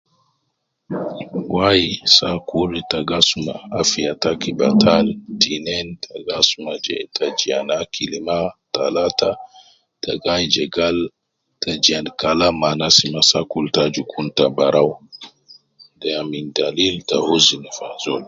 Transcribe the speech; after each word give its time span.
wayi, 1.55 1.89
sa 2.15 2.29
kulu, 2.49 2.75
ita 2.83 2.99
gi 3.07 3.13
asuma 3.19 3.55
afiya 3.79 4.11
taki 4.23 4.51
batal. 4.59 5.05
Tinin, 5.41 5.87
lta, 5.99 6.13
gi 6.25 6.31
asuma 6.39 6.71
je 6.83 6.93
ita 7.05 7.25
jiyan 7.39 7.67
akili 7.81 8.19
mafi. 8.27 8.57
Talata, 8.73 9.29
ita 9.99 10.11
gi 10.21 10.27
ayin 10.33 10.51
je 10.55 10.63
gal 10.75 10.97
ita 11.53 11.71
jiyan 11.83 12.05
kalam 12.21 12.53
ma 12.61 12.67
anas 12.73 12.97
mafi, 13.13 13.59
ita 13.69 13.81
aju 13.87 14.01
kun 14.11 14.27
barawu. 14.57 14.93
De 15.99 16.07
ya 16.15 16.21
min 16.31 16.47
dalil 16.57 16.95
ta 17.09 17.15
huzni 17.27 17.67
fi 17.75 17.83
azol. 17.93 18.19